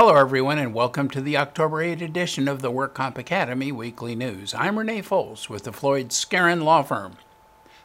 Hello, 0.00 0.14
everyone, 0.14 0.58
and 0.58 0.72
welcome 0.72 1.10
to 1.10 1.20
the 1.20 1.36
October 1.36 1.82
8 1.82 2.00
edition 2.00 2.46
of 2.46 2.62
the 2.62 2.70
Work 2.70 2.94
Comp 2.94 3.18
Academy 3.18 3.72
Weekly 3.72 4.14
News. 4.14 4.54
I'm 4.54 4.78
Renee 4.78 5.02
Foles 5.02 5.48
with 5.48 5.64
the 5.64 5.72
Floyd 5.72 6.10
Skeren 6.10 6.62
Law 6.62 6.84
Firm. 6.84 7.16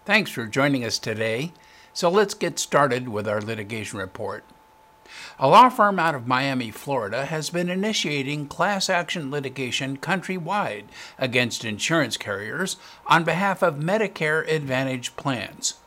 Thanks 0.06 0.30
for 0.30 0.46
joining 0.46 0.86
us 0.86 1.00
today. 1.00 1.54
So 1.92 2.10
let's 2.10 2.36
get 2.36 2.60
started 2.60 3.10
with 3.10 3.28
our 3.28 3.42
litigation 3.42 3.98
report. 3.98 4.44
A 5.40 5.48
law 5.48 5.70
firm 5.70 5.98
out 5.98 6.14
of 6.14 6.28
Miami, 6.28 6.70
Florida, 6.70 7.26
has 7.26 7.50
been 7.50 7.68
initiating 7.68 8.48
class 8.48 8.92
action 8.92 9.32
litigation 9.32 9.98
countrywide 9.98 10.84
against 11.18 11.66
insurance 11.66 12.16
carriers 12.16 12.76
on 13.08 13.24
behalf 13.24 13.64
of 13.64 13.78
Medicare 13.78 14.48
Advantage 14.48 15.16
plans. 15.16 15.80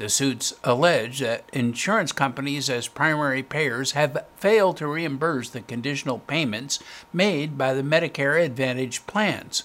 The 0.00 0.08
suits 0.08 0.54
allege 0.64 1.18
that 1.20 1.44
insurance 1.52 2.10
companies, 2.10 2.70
as 2.70 2.88
primary 2.88 3.42
payers, 3.42 3.92
have 3.92 4.24
failed 4.34 4.78
to 4.78 4.86
reimburse 4.86 5.50
the 5.50 5.60
conditional 5.60 6.20
payments 6.20 6.78
made 7.12 7.58
by 7.58 7.74
the 7.74 7.82
Medicare 7.82 8.42
Advantage 8.42 9.06
plans. 9.06 9.64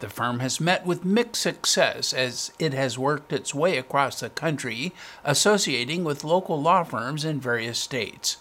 The 0.00 0.10
firm 0.10 0.40
has 0.40 0.60
met 0.60 0.84
with 0.84 1.02
mixed 1.02 1.40
success 1.40 2.12
as 2.12 2.52
it 2.58 2.74
has 2.74 2.98
worked 2.98 3.32
its 3.32 3.54
way 3.54 3.78
across 3.78 4.20
the 4.20 4.28
country, 4.28 4.92
associating 5.24 6.04
with 6.04 6.24
local 6.24 6.60
law 6.60 6.84
firms 6.84 7.24
in 7.24 7.40
various 7.40 7.78
states. 7.78 8.36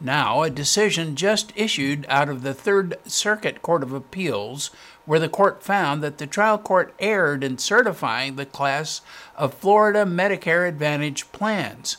Now, 0.00 0.42
a 0.42 0.48
decision 0.48 1.14
just 1.14 1.52
issued 1.54 2.06
out 2.08 2.30
of 2.30 2.42
the 2.42 2.54
Third 2.54 2.96
Circuit 3.04 3.60
Court 3.60 3.82
of 3.82 3.92
Appeals, 3.92 4.70
where 5.04 5.20
the 5.20 5.28
court 5.28 5.62
found 5.62 6.02
that 6.02 6.16
the 6.16 6.26
trial 6.26 6.56
court 6.56 6.94
erred 6.98 7.44
in 7.44 7.58
certifying 7.58 8.36
the 8.36 8.46
class 8.46 9.02
of 9.36 9.52
Florida 9.52 10.06
Medicare 10.06 10.66
Advantage 10.66 11.30
plans. 11.32 11.98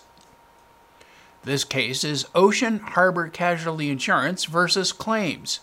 This 1.44 1.64
case 1.64 2.04
is 2.04 2.26
Ocean 2.34 2.80
Harbor 2.80 3.28
Casualty 3.28 3.92
Insurance 3.92 4.46
versus 4.46 4.92
Claims. 4.92 5.60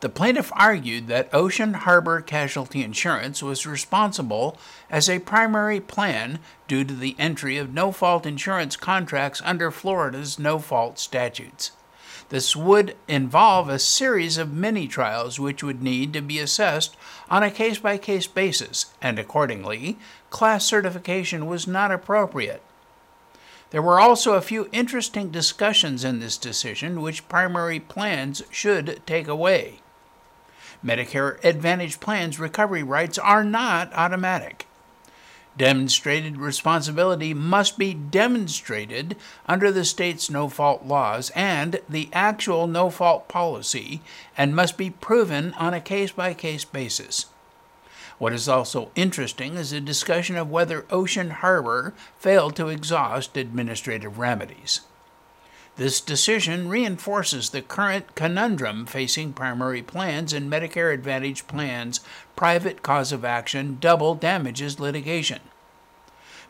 The 0.00 0.10
plaintiff 0.10 0.52
argued 0.54 1.06
that 1.08 1.32
Ocean 1.32 1.72
Harbor 1.72 2.20
Casualty 2.20 2.82
Insurance 2.82 3.42
was 3.42 3.66
responsible 3.66 4.58
as 4.90 5.08
a 5.08 5.20
primary 5.20 5.80
plan 5.80 6.38
due 6.68 6.84
to 6.84 6.94
the 6.94 7.16
entry 7.18 7.56
of 7.56 7.72
no 7.72 7.92
fault 7.92 8.26
insurance 8.26 8.76
contracts 8.76 9.40
under 9.42 9.70
Florida's 9.70 10.38
no 10.38 10.58
fault 10.58 10.98
statutes. 10.98 11.70
This 12.28 12.54
would 12.54 12.94
involve 13.08 13.70
a 13.70 13.78
series 13.78 14.36
of 14.36 14.52
mini 14.52 14.86
trials 14.86 15.40
which 15.40 15.62
would 15.62 15.82
need 15.82 16.12
to 16.12 16.20
be 16.20 16.40
assessed 16.40 16.94
on 17.30 17.42
a 17.42 17.50
case 17.50 17.78
by 17.78 17.96
case 17.96 18.26
basis, 18.26 18.86
and 19.00 19.18
accordingly, 19.18 19.96
class 20.28 20.66
certification 20.66 21.46
was 21.46 21.66
not 21.66 21.90
appropriate. 21.90 22.60
There 23.70 23.82
were 23.82 23.98
also 23.98 24.34
a 24.34 24.42
few 24.42 24.68
interesting 24.72 25.30
discussions 25.30 26.04
in 26.04 26.20
this 26.20 26.36
decision 26.36 27.00
which 27.00 27.28
primary 27.28 27.80
plans 27.80 28.42
should 28.50 29.00
take 29.06 29.26
away. 29.26 29.80
Medicare 30.86 31.42
Advantage 31.42 31.98
plans 31.98 32.38
recovery 32.38 32.84
rights 32.84 33.18
are 33.18 33.42
not 33.42 33.92
automatic. 33.92 34.66
Demonstrated 35.56 36.36
responsibility 36.36 37.34
must 37.34 37.76
be 37.76 37.92
demonstrated 37.92 39.16
under 39.46 39.72
the 39.72 39.84
state's 39.84 40.30
no 40.30 40.48
fault 40.48 40.84
laws 40.84 41.30
and 41.34 41.80
the 41.88 42.08
actual 42.12 42.68
no 42.68 42.88
fault 42.88 43.26
policy 43.26 44.00
and 44.36 44.54
must 44.54 44.76
be 44.76 44.90
proven 44.90 45.54
on 45.54 45.74
a 45.74 45.80
case 45.80 46.12
by 46.12 46.32
case 46.34 46.64
basis. 46.64 47.26
What 48.18 48.32
is 48.32 48.48
also 48.48 48.90
interesting 48.94 49.56
is 49.56 49.72
a 49.72 49.80
discussion 49.80 50.36
of 50.36 50.50
whether 50.50 50.86
Ocean 50.90 51.30
Harbor 51.30 51.94
failed 52.16 52.54
to 52.56 52.68
exhaust 52.68 53.36
administrative 53.36 54.18
remedies. 54.18 54.82
This 55.76 56.00
decision 56.00 56.70
reinforces 56.70 57.50
the 57.50 57.60
current 57.60 58.14
conundrum 58.14 58.86
facing 58.86 59.34
primary 59.34 59.82
plans 59.82 60.32
and 60.32 60.50
Medicare 60.50 60.92
Advantage 60.92 61.46
plans' 61.46 62.00
private 62.34 62.82
cause 62.82 63.12
of 63.12 63.26
action 63.26 63.76
double 63.78 64.14
damages 64.14 64.80
litigation. 64.80 65.40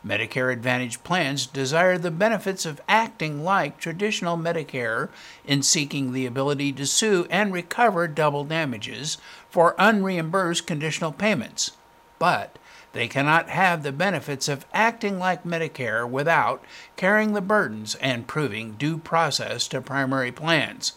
Medicare 0.06 0.52
Advantage 0.52 1.02
plans 1.02 1.44
desire 1.46 1.98
the 1.98 2.12
benefits 2.12 2.64
of 2.64 2.80
acting 2.88 3.42
like 3.42 3.80
traditional 3.80 4.36
Medicare 4.36 5.08
in 5.44 5.60
seeking 5.60 6.12
the 6.12 6.26
ability 6.26 6.72
to 6.74 6.86
sue 6.86 7.26
and 7.28 7.52
recover 7.52 8.06
double 8.06 8.44
damages 8.44 9.18
for 9.50 9.74
unreimbursed 9.76 10.68
conditional 10.68 11.10
payments. 11.10 11.72
But 12.20 12.56
they 12.96 13.08
cannot 13.08 13.50
have 13.50 13.82
the 13.82 13.92
benefits 13.92 14.48
of 14.48 14.66
acting 14.72 15.18
like 15.18 15.44
Medicare 15.44 16.08
without 16.08 16.64
carrying 16.96 17.34
the 17.34 17.40
burdens 17.40 17.94
and 17.96 18.26
proving 18.26 18.72
due 18.72 18.98
process 18.98 19.68
to 19.68 19.80
primary 19.80 20.32
plans. 20.32 20.94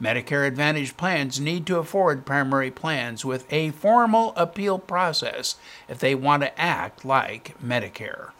Medicare 0.00 0.46
Advantage 0.46 0.96
plans 0.96 1.40
need 1.40 1.66
to 1.66 1.78
afford 1.78 2.26
primary 2.26 2.70
plans 2.70 3.24
with 3.24 3.50
a 3.50 3.70
formal 3.70 4.34
appeal 4.36 4.78
process 4.78 5.56
if 5.88 5.98
they 5.98 6.14
want 6.14 6.42
to 6.42 6.60
act 6.60 7.04
like 7.04 7.54
Medicare. 7.64 8.30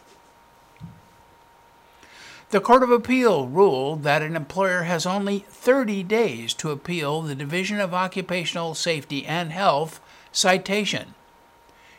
The 2.49 2.61
Court 2.61 2.83
of 2.83 2.91
Appeal 2.91 3.47
ruled 3.47 4.03
that 4.03 4.21
an 4.21 4.35
employer 4.35 4.83
has 4.83 5.05
only 5.05 5.39
30 5.49 6.03
days 6.03 6.53
to 6.53 6.71
appeal 6.71 7.21
the 7.21 7.35
Division 7.35 7.79
of 7.79 7.93
Occupational 7.93 8.73
Safety 8.73 9.25
and 9.25 9.51
Health 9.51 9.99
citation. 10.31 11.13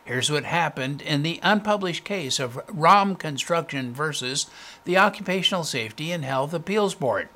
Here's 0.09 0.31
what 0.31 0.45
happened 0.45 1.03
in 1.03 1.23
the 1.23 1.39
unpublished 1.43 2.03
case 2.03 2.41
of 2.41 2.59
ROM 2.67 3.15
Construction 3.15 3.93
versus 3.93 4.47
the 4.87 4.97
Occupational 4.97 5.65
Safety 5.65 6.13
and 6.13 6.25
Health 6.25 6.55
Appeals 6.55 6.95
Board. 6.95 7.29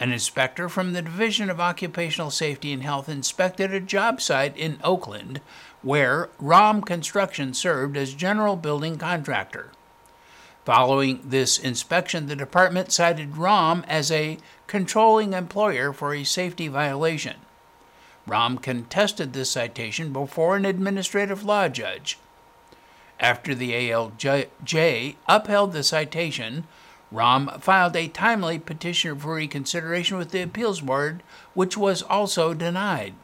An 0.00 0.10
inspector 0.10 0.68
from 0.68 0.92
the 0.92 1.02
Division 1.02 1.48
of 1.48 1.60
Occupational 1.60 2.32
Safety 2.32 2.72
and 2.72 2.82
Health 2.82 3.08
inspected 3.08 3.72
a 3.72 3.78
job 3.78 4.20
site 4.20 4.56
in 4.56 4.80
Oakland 4.82 5.40
where 5.82 6.30
ROM 6.40 6.82
Construction 6.82 7.54
served 7.54 7.96
as 7.96 8.12
general 8.12 8.56
building 8.56 8.98
contractor. 8.98 9.70
Following 10.64 11.20
this 11.22 11.60
inspection, 11.60 12.26
the 12.26 12.34
department 12.34 12.90
cited 12.90 13.36
ROM 13.36 13.84
as 13.86 14.10
a 14.10 14.38
controlling 14.66 15.32
employer 15.32 15.92
for 15.92 16.12
a 16.12 16.24
safety 16.24 16.66
violation. 16.66 17.36
ROM 18.26 18.58
contested 18.58 19.32
this 19.32 19.50
citation 19.50 20.12
before 20.12 20.56
an 20.56 20.64
administrative 20.64 21.44
law 21.44 21.68
judge. 21.68 22.18
After 23.20 23.54
the 23.54 23.72
ALJ 23.72 25.16
upheld 25.28 25.72
the 25.72 25.82
citation, 25.82 26.66
ROM 27.12 27.60
filed 27.60 27.94
a 27.94 28.08
timely 28.08 28.58
petition 28.58 29.18
for 29.18 29.34
reconsideration 29.34 30.18
with 30.18 30.32
the 30.32 30.42
Appeals 30.42 30.80
Board, 30.80 31.22
which 31.54 31.76
was 31.76 32.02
also 32.02 32.52
denied. 32.52 33.14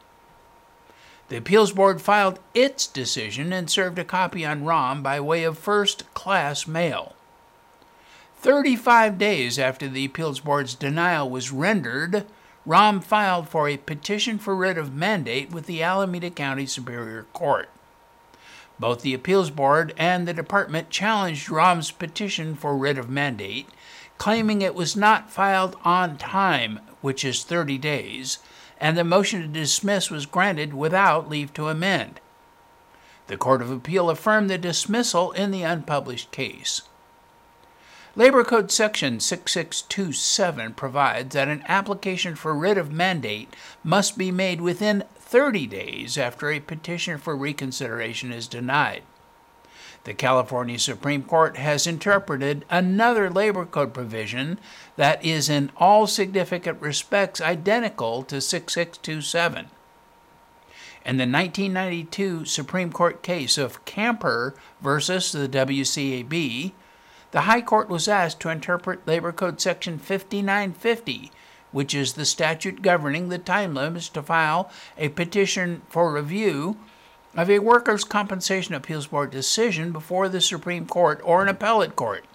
The 1.29 1.39
Appeals 1.39 1.73
Board 1.73 2.01
filed 2.01 2.39
its 2.55 2.87
decision 2.87 3.53
and 3.53 3.69
served 3.69 3.99
a 3.99 4.05
copy 4.05 4.45
on 4.45 4.65
ROM 4.65 5.03
by 5.03 5.19
way 5.19 5.45
of 5.45 5.59
first 5.59 6.13
class 6.15 6.67
mail. 6.67 7.15
35 8.37 9.19
days 9.19 9.59
after 9.59 9.89
the 9.89 10.05
Appeals 10.05 10.41
Board's 10.41 10.75
denial 10.75 11.29
was 11.29 11.53
rendered, 11.53 12.27
ROM 12.65 13.01
filed 13.01 13.49
for 13.49 13.69
a 13.69 13.77
petition 13.77 14.39
for 14.39 14.55
writ 14.55 14.79
of 14.79 14.95
mandate 14.95 15.51
with 15.51 15.67
the 15.67 15.83
Alameda 15.83 16.31
County 16.31 16.65
Superior 16.65 17.27
Court. 17.33 17.69
Both 18.79 19.03
the 19.03 19.15
Appeals 19.15 19.51
Board 19.51 19.93
and 19.97 20.29
the 20.29 20.33
Department 20.33 20.89
challenged 20.89 21.51
ROM's 21.51 21.91
petition 21.91 22.55
for 22.55 22.77
writ 22.77 22.99
of 22.99 23.11
mandate, 23.11 23.69
claiming 24.17 24.63
it 24.63 24.77
was 24.77 24.95
not 24.95 25.31
filed 25.31 25.77
on 25.85 26.17
time, 26.17 26.79
which 27.01 27.25
is 27.25 27.43
30 27.43 27.79
days, 27.79 28.39
and 28.81 28.97
the 28.97 29.03
motion 29.03 29.43
to 29.43 29.49
dismiss 29.49 30.09
was 30.09 30.25
granted 30.25 30.73
without 30.73 31.29
leave 31.29 31.53
to 31.55 31.69
amend. 31.69 32.21
The 33.27 33.37
Court 33.37 33.61
of 33.61 33.73
Appeal 33.73 34.09
affirmed 34.09 34.49
the 34.49 34.59
dismissal 34.59 35.33
in 35.33 35.51
the 35.51 35.65
unpublished 35.65 36.31
case. 36.31 36.83
Labor 38.15 38.45
Code 38.45 38.71
Section 38.71 39.21
6627 39.21 40.75
provides 40.75 41.35
that 41.35 41.49
an 41.49 41.65
application 41.67 42.35
for 42.35 42.55
writ 42.55 42.77
of 42.77 42.93
mandate 42.93 43.57
must 43.83 44.19
be 44.19 44.31
made 44.31 44.61
within 44.61 45.05
30 45.17 45.67
days 45.67 46.19
after 46.19 46.51
a 46.51 46.61
petition 46.61 47.17
for 47.17 47.35
reconsideration 47.35 48.31
is 48.31 48.49
denied. 48.49 49.03
The 50.05 50.13
California 50.13 50.79
Supreme 50.79 51.23
Court 51.23 51.57
has 51.57 51.87
interpreted 51.87 52.67
another 52.69 53.31
Labor 53.31 53.65
Code 53.65 53.95
provision 53.95 54.59
that 54.97 55.25
is 55.25 55.49
in 55.49 55.71
all 55.79 56.07
significant 56.07 56.83
respects 56.83 57.41
identical 57.41 58.25
to 58.25 58.43
6627. 58.43 59.71
In 61.07 61.17
the 61.17 61.23
1992 61.23 62.45
Supreme 62.45 62.93
Court 62.93 63.23
case 63.23 63.57
of 63.57 63.83
Camper 63.87 64.55
versus 64.83 65.33
the 65.33 65.49
WCAB, 65.49 66.73
the 67.33 67.43
High 67.43 67.63
Court 67.63 67.89
was 67.89 68.09
asked 68.09 68.41
to 68.41 68.51
interpret 68.51 69.07
Labor 69.07 69.33
Code 69.33 69.61
Section 69.61 69.99
5950, 69.99 71.33
which 71.73 71.95
is 71.95 72.13
the 72.13 72.25
statute 72.25 72.83
governing 72.83 73.29
the 73.29 73.39
time 73.39 73.75
limits 73.75 74.09
to 74.11 74.23
file 74.23 74.71
a 74.97 75.09
petition 75.09 75.83
for 75.89 76.13
review 76.13 76.77
of 77.35 77.49
a 77.51 77.59
workers' 77.59 78.05
compensation 78.05 78.75
appeals 78.75 79.07
board 79.07 79.31
decision 79.31 79.91
before 79.91 80.29
the 80.29 80.41
Supreme 80.41 80.87
Court 80.87 81.21
or 81.25 81.43
an 81.43 81.49
appellate 81.49 81.97
court. 81.97 82.27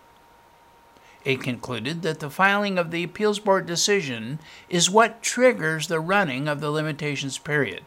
It 1.23 1.41
concluded 1.41 2.01
that 2.01 2.19
the 2.19 2.29
filing 2.29 2.79
of 2.79 2.89
the 2.89 3.03
appeals 3.03 3.39
board 3.39 3.67
decision 3.67 4.39
is 4.69 4.89
what 4.89 5.21
triggers 5.21 5.87
the 5.87 5.99
running 5.99 6.47
of 6.47 6.59
the 6.59 6.71
limitations 6.71 7.37
period. 7.37 7.83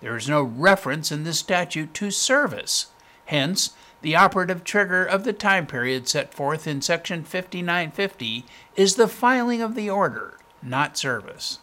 There 0.00 0.16
is 0.16 0.28
no 0.28 0.42
reference 0.42 1.12
in 1.12 1.24
this 1.24 1.38
statute 1.38 1.92
to 1.94 2.10
service. 2.10 2.86
Hence, 3.26 3.70
the 4.04 4.14
operative 4.14 4.64
trigger 4.64 5.02
of 5.02 5.24
the 5.24 5.32
time 5.32 5.66
period 5.66 6.06
set 6.06 6.34
forth 6.34 6.66
in 6.66 6.82
Section 6.82 7.24
5950 7.24 8.44
is 8.76 8.96
the 8.96 9.08
filing 9.08 9.62
of 9.62 9.74
the 9.74 9.88
order, 9.88 10.36
not 10.62 10.98
service. 10.98 11.58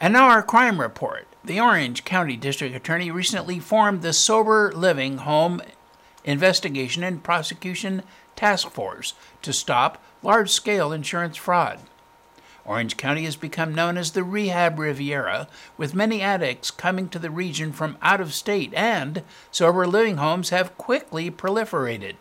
And 0.00 0.14
now 0.14 0.28
our 0.28 0.42
crime 0.42 0.80
report. 0.80 1.26
The 1.44 1.60
Orange 1.60 2.06
County 2.06 2.34
District 2.34 2.74
Attorney 2.74 3.10
recently 3.10 3.60
formed 3.60 4.00
the 4.00 4.14
Sober 4.14 4.72
Living 4.74 5.18
Home 5.18 5.60
Investigation 6.24 7.04
and 7.04 7.22
Prosecution 7.22 8.02
Task 8.36 8.70
Force 8.70 9.12
to 9.42 9.52
stop 9.52 10.02
large 10.22 10.50
scale 10.50 10.92
insurance 10.92 11.36
fraud. 11.36 11.80
Orange 12.68 12.98
County 12.98 13.24
has 13.24 13.34
become 13.34 13.74
known 13.74 13.96
as 13.96 14.10
the 14.10 14.22
Rehab 14.22 14.78
Riviera, 14.78 15.48
with 15.78 15.94
many 15.94 16.20
addicts 16.20 16.70
coming 16.70 17.08
to 17.08 17.18
the 17.18 17.30
region 17.30 17.72
from 17.72 17.96
out 18.02 18.20
of 18.20 18.34
state, 18.34 18.74
and 18.74 19.22
sober 19.50 19.86
living 19.86 20.18
homes 20.18 20.50
have 20.50 20.76
quickly 20.76 21.30
proliferated. 21.30 22.16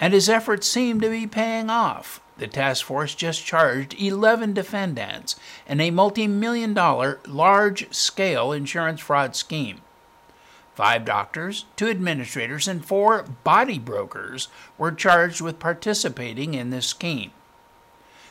And 0.00 0.12
his 0.12 0.28
efforts 0.28 0.66
seem 0.66 1.00
to 1.00 1.08
be 1.08 1.24
paying 1.28 1.70
off. 1.70 2.20
The 2.36 2.48
task 2.48 2.84
force 2.84 3.14
just 3.14 3.46
charged 3.46 3.94
11 3.94 4.54
defendants 4.54 5.36
in 5.68 5.80
a 5.80 5.92
multi 5.92 6.26
million 6.26 6.74
dollar 6.74 7.20
large 7.28 7.94
scale 7.94 8.50
insurance 8.50 9.00
fraud 9.00 9.36
scheme. 9.36 9.82
Five 10.74 11.04
doctors, 11.04 11.64
two 11.76 11.88
administrators, 11.88 12.66
and 12.66 12.84
four 12.84 13.22
body 13.44 13.78
brokers 13.78 14.48
were 14.76 14.90
charged 14.90 15.40
with 15.40 15.60
participating 15.60 16.54
in 16.54 16.70
this 16.70 16.88
scheme. 16.88 17.30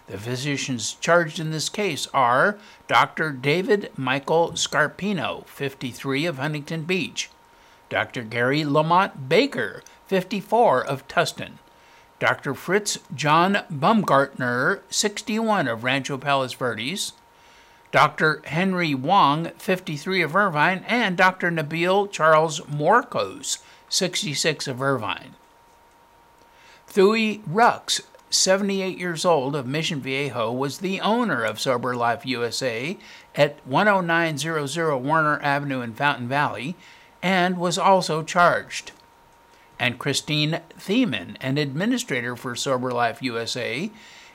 The 0.08 0.18
physicians 0.18 0.94
charged 0.94 1.40
in 1.40 1.52
this 1.52 1.70
case 1.70 2.08
are 2.14 2.58
Dr. 2.88 3.32
David 3.32 3.92
Michael 3.98 4.52
Scarpino, 4.52 5.46
53 5.48 6.26
of 6.26 6.38
Huntington 6.38 6.84
Beach, 6.84 7.32
Dr. 7.90 8.24
Gary 8.24 8.64
Lamont 8.64 9.28
Baker, 9.28 9.82
54 10.08 10.86
of 10.86 11.08
Tustin, 11.08 11.54
Dr. 12.20 12.54
Fritz 12.54 13.00
John 13.16 13.64
Baumgartner, 13.70 14.82
61 14.90 15.68
of 15.68 15.84
Rancho 15.84 16.18
Palos 16.18 16.54
Verdes, 16.54 17.14
Dr. 17.92 18.42
Henry 18.46 18.94
Wong, 18.94 19.52
53 19.58 20.22
of 20.22 20.36
Irvine, 20.36 20.84
and 20.88 21.18
Dr. 21.18 21.50
Nabil 21.50 22.12
Charles 22.12 22.60
Morcos, 22.62 23.60
66 23.90 24.68
of 24.68 24.82
Irvine. 24.82 25.36
Thuy 26.88 27.42
Rux, 27.44 28.02
78 28.36 28.98
years 28.98 29.26
old 29.26 29.56
of 29.56 29.66
Mission 29.66 30.02
Viejo, 30.02 30.52
was 30.52 30.80
the 30.80 31.02
owner 31.02 31.44
of 31.44 31.60
Sober 31.60 31.96
Life 31.96 32.26
USA 32.26 32.98
at 33.36 33.58
10900 33.68 34.98
Warner 34.98 35.40
Avenue 35.42 35.82
in 35.82 35.94
Fountain 35.94 36.28
Valley 36.28 36.76
and 37.22 37.58
was 37.58 37.78
also 37.78 38.22
charged. 38.24 38.92
And 39.80 40.00
Christine 40.00 40.62
Thiemann, 40.78 41.38
an 41.42 41.58
administrator 41.58 42.36
for 42.36 42.56
Sober 42.56 42.92
Life 42.92 43.22
USA, 43.22 43.92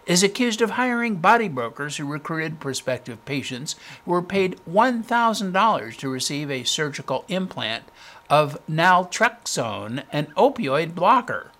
is 0.06 0.22
accused 0.22 0.60
of 0.60 0.70
hiring 0.70 1.16
body 1.16 1.48
brokers 1.48 1.96
who 1.96 2.04
recruited 2.04 2.58
prospective 2.58 3.24
patients 3.24 3.76
who 4.04 4.10
were 4.10 4.22
paid 4.22 4.58
$1,000 4.68 5.96
to 5.96 6.08
receive 6.08 6.50
a 6.50 6.64
surgical 6.64 7.24
implant 7.28 7.84
of 8.28 8.58
naltrexone, 8.68 10.02
an 10.10 10.26
opioid 10.36 10.94
blocker. 10.94 11.52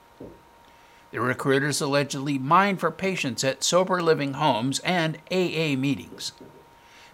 The 1.10 1.20
recruiters 1.20 1.80
allegedly 1.80 2.38
mined 2.38 2.78
for 2.78 2.90
patients 2.90 3.42
at 3.42 3.64
sober 3.64 4.00
living 4.00 4.34
homes 4.34 4.78
and 4.80 5.18
AA 5.30 5.74
meetings. 5.76 6.32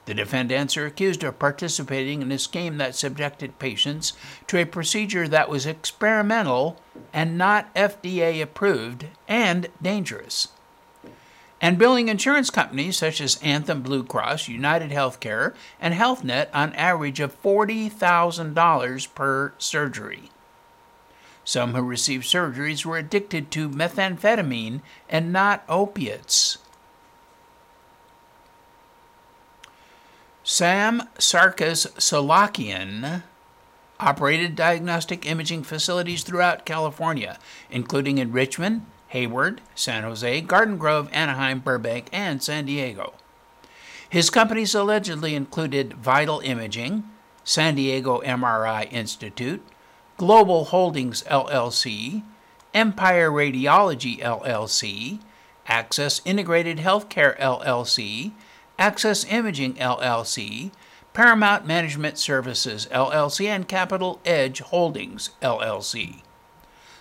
The 0.04 0.14
defendants 0.14 0.76
are 0.76 0.86
accused 0.86 1.24
of 1.24 1.38
participating 1.38 2.22
in 2.22 2.30
a 2.30 2.38
scheme 2.38 2.76
that 2.78 2.94
subjected 2.94 3.58
patients 3.58 4.12
to 4.46 4.58
a 4.58 4.64
procedure 4.64 5.26
that 5.26 5.48
was 5.48 5.66
experimental 5.66 6.80
and 7.12 7.36
not 7.36 7.74
FDA 7.74 8.40
approved 8.40 9.06
and 9.26 9.68
dangerous. 9.82 10.48
And 11.60 11.78
billing 11.78 12.08
insurance 12.08 12.50
companies 12.50 12.98
such 12.98 13.20
as 13.20 13.40
Anthem 13.42 13.82
Blue 13.82 14.04
Cross, 14.04 14.46
United 14.46 14.90
Healthcare, 14.90 15.54
and 15.80 15.94
HealthNet 15.94 16.48
on 16.52 16.74
average 16.74 17.18
of 17.18 17.42
$40,000 17.42 19.14
per 19.14 19.54
surgery. 19.58 20.30
Some 21.46 21.74
who 21.74 21.82
received 21.82 22.24
surgeries 22.26 22.84
were 22.84 22.98
addicted 22.98 23.52
to 23.52 23.70
methamphetamine 23.70 24.80
and 25.08 25.32
not 25.32 25.64
opiates. 25.68 26.58
Sam 30.42 31.04
Sarkis 31.18 31.86
Solakian 31.98 33.22
operated 34.00 34.56
diagnostic 34.56 35.24
imaging 35.24 35.62
facilities 35.62 36.24
throughout 36.24 36.66
California, 36.66 37.38
including 37.70 38.18
in 38.18 38.32
Richmond, 38.32 38.84
Hayward, 39.08 39.60
San 39.76 40.02
Jose, 40.02 40.40
Garden 40.40 40.76
Grove, 40.78 41.08
Anaheim, 41.12 41.60
Burbank, 41.60 42.08
and 42.12 42.42
San 42.42 42.66
Diego. 42.66 43.14
His 44.10 44.30
companies 44.30 44.74
allegedly 44.74 45.36
included 45.36 45.94
Vital 45.94 46.40
Imaging, 46.40 47.04
San 47.44 47.76
Diego 47.76 48.20
MRI 48.22 48.92
Institute, 48.92 49.64
Global 50.16 50.66
Holdings 50.66 51.22
LLC, 51.24 52.22
Empire 52.72 53.30
Radiology 53.30 54.18
LLC, 54.20 55.20
Access 55.66 56.22
Integrated 56.24 56.78
Healthcare 56.78 57.38
LLC, 57.38 58.32
Access 58.78 59.26
Imaging 59.30 59.74
LLC, 59.74 60.70
Paramount 61.12 61.66
Management 61.66 62.16
Services 62.16 62.86
LLC, 62.90 63.46
and 63.46 63.68
Capital 63.68 64.18
Edge 64.24 64.60
Holdings 64.60 65.30
LLC. 65.42 66.22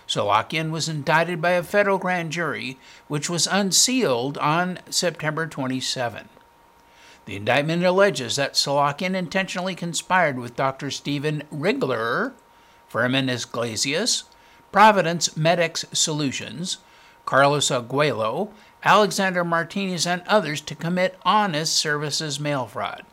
Solakian 0.06 0.70
was 0.70 0.88
indicted 0.88 1.40
by 1.40 1.52
a 1.52 1.62
federal 1.62 1.98
grand 1.98 2.32
jury, 2.32 2.78
which 3.08 3.30
was 3.30 3.46
unsealed 3.46 4.36
on 4.38 4.78
September 4.90 5.46
27. 5.46 6.28
The 7.24 7.36
indictment 7.36 7.82
alleges 7.82 8.36
that 8.36 8.54
Solakian 8.54 9.14
intentionally 9.14 9.74
conspired 9.74 10.38
with 10.38 10.54
Dr. 10.54 10.90
Stephen 10.90 11.42
Rigler 11.50 12.34
Fermin 12.88 13.28
Iglesias, 13.28 14.24
Providence 14.72 15.30
Medex 15.30 15.84
Solutions, 15.96 16.78
Carlos 17.24 17.70
Arguello, 17.70 18.50
Alexander 18.84 19.44
Martinez, 19.44 20.06
and 20.06 20.22
others 20.26 20.60
to 20.60 20.74
commit 20.74 21.18
honest 21.24 21.74
services 21.74 22.38
mail 22.38 22.66
fraud. 22.66 23.04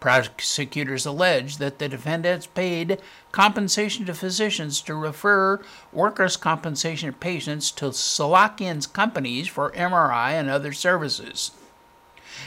Prosecutors 0.00 1.04
allege 1.04 1.58
that 1.58 1.78
the 1.78 1.88
defendants 1.88 2.46
paid 2.46 3.00
compensation 3.32 4.06
to 4.06 4.14
physicians 4.14 4.80
to 4.80 4.94
refer 4.94 5.60
workers' 5.92 6.38
compensation 6.38 7.12
patients 7.12 7.70
to 7.72 7.92
Solakian's 7.92 8.86
companies 8.86 9.46
for 9.46 9.70
MRI 9.72 10.30
and 10.30 10.48
other 10.48 10.72
services. 10.72 11.50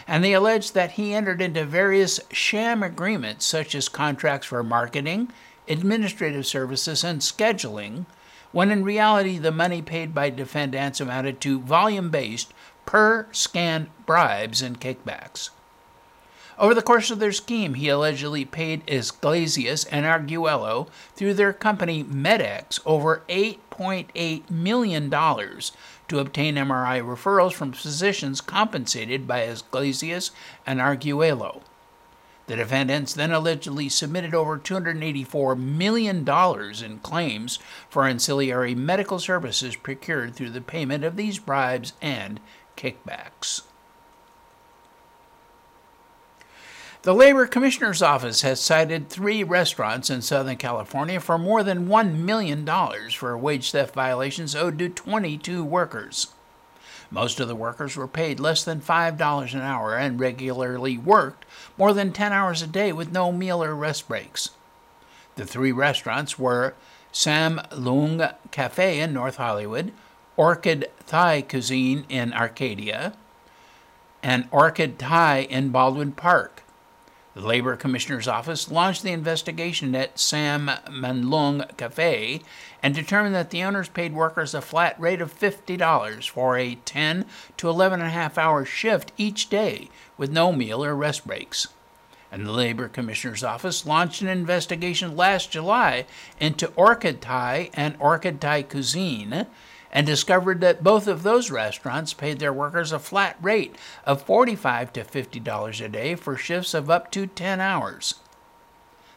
And 0.07 0.23
they 0.23 0.33
allege 0.33 0.71
that 0.71 0.93
he 0.93 1.13
entered 1.13 1.41
into 1.41 1.63
various 1.63 2.19
sham 2.31 2.81
agreements, 2.81 3.45
such 3.45 3.75
as 3.75 3.87
contracts 3.87 4.47
for 4.47 4.63
marketing, 4.63 5.31
administrative 5.67 6.45
services, 6.45 7.03
and 7.03 7.21
scheduling, 7.21 8.05
when 8.51 8.71
in 8.71 8.83
reality 8.83 9.37
the 9.37 9.51
money 9.51 9.81
paid 9.81 10.13
by 10.13 10.29
defendants 10.29 11.01
amounted 11.01 11.41
to 11.41 11.59
volume 11.59 12.09
based 12.09 12.53
per 12.85 13.27
scan 13.31 13.89
bribes 14.05 14.61
and 14.61 14.79
kickbacks. 14.79 15.49
Over 16.59 16.75
the 16.75 16.83
course 16.83 17.09
of 17.09 17.17
their 17.17 17.31
scheme, 17.31 17.73
he 17.73 17.89
allegedly 17.89 18.45
paid 18.45 18.83
Iglesias 18.85 19.85
and 19.85 20.05
Arguello 20.05 20.87
through 21.15 21.33
their 21.33 21.51
company 21.51 22.03
Medex 22.03 22.79
over 22.85 23.23
$8.8 23.27 24.49
million 24.51 25.09
to 25.09 26.19
obtain 26.19 26.55
MRI 26.55 27.01
referrals 27.01 27.53
from 27.53 27.71
physicians 27.71 28.39
compensated 28.39 29.27
by 29.27 29.39
Iglesias 29.41 30.29
and 30.65 30.79
Arguello. 30.79 31.63
The 32.47 32.57
defendants 32.57 33.13
then 33.13 33.31
allegedly 33.31 33.87
submitted 33.87 34.35
over 34.35 34.57
$284 34.59 35.57
million 35.57 36.27
in 36.27 36.99
claims 36.99 37.59
for 37.89 38.05
ancillary 38.05 38.75
medical 38.75 39.19
services 39.19 39.77
procured 39.77 40.35
through 40.35 40.49
the 40.49 40.61
payment 40.61 41.05
of 41.05 41.15
these 41.15 41.39
bribes 41.39 41.93
and 42.01 42.41
kickbacks. 42.75 43.61
The 47.03 47.13
Labor 47.13 47.47
Commissioner's 47.47 48.01
Office 48.01 48.43
has 48.43 48.61
cited 48.61 49.09
three 49.09 49.43
restaurants 49.43 50.09
in 50.09 50.21
Southern 50.21 50.55
California 50.55 51.19
for 51.19 51.37
more 51.37 51.61
than 51.61 51.87
$1 51.87 52.15
million 52.15 52.65
for 53.11 53.37
wage 53.37 53.71
theft 53.71 53.93
violations 53.93 54.55
owed 54.55 54.79
to 54.79 54.87
22 54.87 55.65
workers. 55.65 56.32
Most 57.13 57.39
of 57.39 57.47
the 57.47 57.55
workers 57.55 57.95
were 57.95 58.07
paid 58.07 58.39
less 58.39 58.63
than 58.63 58.81
$5 58.81 59.53
an 59.53 59.61
hour 59.61 59.95
and 59.95 60.19
regularly 60.19 60.97
worked 60.97 61.45
more 61.77 61.93
than 61.93 62.11
10 62.11 62.33
hours 62.33 62.63
a 62.63 62.67
day 62.67 62.91
with 62.91 63.11
no 63.11 63.31
meal 63.31 63.63
or 63.63 63.75
rest 63.75 64.07
breaks. 64.07 64.49
The 65.35 65.45
three 65.45 65.71
restaurants 65.71 66.39
were 66.39 66.73
Sam 67.11 67.61
Lung 67.71 68.27
Cafe 68.49 68.99
in 68.99 69.13
North 69.13 69.35
Hollywood, 69.35 69.91
Orchid 70.37 70.89
Thai 71.05 71.43
Cuisine 71.43 72.05
in 72.09 72.33
Arcadia, 72.33 73.13
and 74.23 74.47
Orchid 74.49 74.97
Thai 74.97 75.41
in 75.41 75.69
Baldwin 75.69 76.13
Park. 76.13 76.63
The 77.35 77.41
Labor 77.41 77.75
Commissioner's 77.75 78.27
Office 78.27 78.71
launched 78.71 79.03
the 79.03 79.11
investigation 79.11 79.93
at 79.93 80.17
Sam 80.17 80.71
Manlung 80.87 81.77
Cafe 81.77 82.41
and 82.83 82.93
determined 82.93 83.33
that 83.33 83.49
the 83.49 83.63
owners 83.63 83.87
paid 83.87 84.13
workers 84.13 84.53
a 84.53 84.61
flat 84.61 84.99
rate 84.99 85.21
of 85.21 85.33
$50 85.33 86.29
for 86.29 86.57
a 86.57 86.75
10 86.75 87.25
to 87.55 87.69
11 87.69 88.01
and 88.01 88.09
a 88.09 88.11
half 88.11 88.37
hour 88.37 88.65
shift 88.65 89.13
each 89.17 89.49
day 89.49 89.89
with 90.17 90.29
no 90.29 90.51
meal 90.51 90.83
or 90.83 90.93
rest 90.93 91.25
breaks. 91.25 91.69
And 92.29 92.45
the 92.45 92.51
Labor 92.51 92.89
Commissioner's 92.89 93.43
Office 93.43 93.85
launched 93.85 94.21
an 94.21 94.27
investigation 94.27 95.15
last 95.15 95.51
July 95.51 96.05
into 96.39 96.73
Orchid 96.75 97.21
Thai 97.21 97.69
and 97.73 97.95
Orchid 97.99 98.41
Thai 98.41 98.63
Cuisine 98.63 99.45
and 99.93 100.07
discovered 100.07 100.59
that 100.59 100.83
both 100.83 101.07
of 101.07 101.23
those 101.23 101.51
restaurants 101.51 102.13
paid 102.13 102.39
their 102.39 102.51
workers 102.51 102.91
a 102.91 102.99
flat 102.99 103.37
rate 103.39 103.75
of 104.05 104.23
45 104.23 104.91
to 104.93 105.03
$50 105.03 105.85
a 105.85 105.87
day 105.87 106.15
for 106.15 106.35
shifts 106.35 106.73
of 106.73 106.89
up 106.89 107.11
to 107.11 107.27
10 107.27 107.61
hours. 107.61 108.15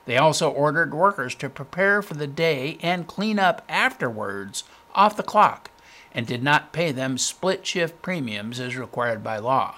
They 0.06 0.16
also 0.16 0.50
ordered 0.50 0.94
workers 0.94 1.34
to 1.36 1.50
prepare 1.50 2.00
for 2.00 2.14
the 2.14 2.26
day 2.26 2.78
and 2.80 3.06
clean 3.06 3.38
up 3.38 3.62
afterwards 3.68 4.64
off 4.94 5.16
the 5.16 5.22
clock 5.22 5.70
and 6.12 6.26
did 6.26 6.42
not 6.42 6.72
pay 6.72 6.92
them 6.92 7.18
split 7.18 7.66
shift 7.66 8.00
premiums 8.00 8.58
as 8.58 8.76
required 8.76 9.22
by 9.22 9.36
law. 9.38 9.76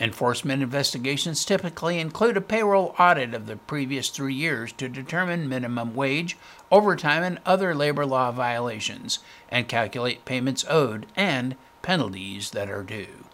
Enforcement 0.00 0.62
investigations 0.62 1.44
typically 1.44 2.00
include 2.00 2.36
a 2.36 2.40
payroll 2.40 2.96
audit 2.98 3.32
of 3.32 3.46
the 3.46 3.56
previous 3.56 4.08
three 4.08 4.34
years 4.34 4.72
to 4.72 4.88
determine 4.88 5.48
minimum 5.48 5.94
wage, 5.94 6.36
overtime, 6.70 7.22
and 7.22 7.38
other 7.46 7.74
labor 7.74 8.04
law 8.04 8.32
violations, 8.32 9.20
and 9.50 9.68
calculate 9.68 10.24
payments 10.24 10.64
owed 10.68 11.06
and 11.14 11.54
penalties 11.82 12.50
that 12.50 12.68
are 12.68 12.82
due. 12.82 13.26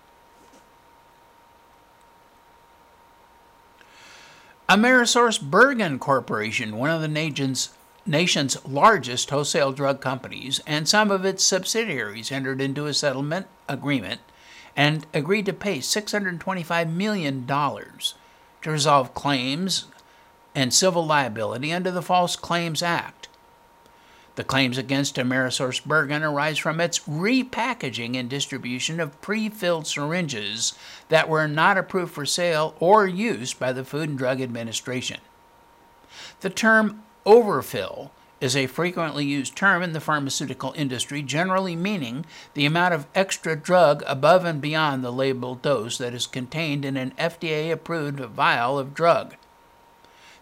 AmerisourceBergen 4.71 5.99
Corporation, 5.99 6.77
one 6.77 6.91
of 6.91 7.01
the 7.01 7.09
nation's, 7.09 7.71
nation's 8.07 8.65
largest 8.65 9.29
wholesale 9.31 9.73
drug 9.73 10.01
companies, 10.01 10.61
and 10.65 10.89
some 10.89 11.11
of 11.11 11.25
its 11.25 11.43
subsidiaries 11.43 12.31
entered 12.31 12.61
into 12.61 12.87
a 12.87 12.95
settlement 12.95 13.49
agreement 13.69 14.21
and 14.77 15.07
agreed 15.13 15.47
to 15.47 15.53
pay 15.53 15.79
$625 15.79 16.93
million 16.93 17.45
to 17.49 18.71
resolve 18.71 19.13
claims 19.13 19.87
and 20.55 20.73
civil 20.73 21.05
liability 21.05 21.73
under 21.73 21.91
the 21.91 22.01
False 22.01 22.37
Claims 22.37 22.81
Act. 22.81 23.20
The 24.37 24.45
claims 24.45 24.79
against 24.79 25.17
AmerisourceBergen 25.17 26.23
arise 26.23 26.59
from 26.59 26.81
its 26.81 27.01
repackaging 27.01 28.17
and 28.17 28.31
distribution 28.31 29.01
of 29.01 29.21
pre-filled 29.21 29.87
syringes 29.87 30.75
that 31.09 31.29
were 31.29 31.49
not 31.49 31.77
approved 31.77 32.13
for 32.13 32.25
sale 32.25 32.75
or 32.79 33.07
use 33.07 33.53
by 33.53 33.73
the 33.73 33.85
Food 33.85 34.09
and 34.11 34.19
Drug 34.19 34.41
Administration. 34.41 35.21
The 36.41 36.51
term 36.51 37.03
overfill 37.27 38.13
is 38.41 38.57
a 38.57 38.67
frequently 38.67 39.25
used 39.25 39.55
term 39.55 39.83
in 39.83 39.93
the 39.93 40.01
pharmaceutical 40.01 40.73
industry, 40.77 41.23
generally 41.23 41.77
meaning 41.77 42.25
the 42.55 42.65
amount 42.65 42.95
of 42.95 43.07
extra 43.15 43.55
drug 43.55 44.03
above 44.07 44.45
and 44.45 44.61
beyond 44.61 45.05
the 45.05 45.13
labeled 45.13 45.61
dose 45.61 45.99
that 45.99 46.15
is 46.15 46.27
contained 46.27 46.85
in 46.85 46.97
an 46.97 47.13
FDA 47.19 47.71
approved 47.71 48.21
vial 48.21 48.79
of 48.79 48.95
drug. 48.95 49.35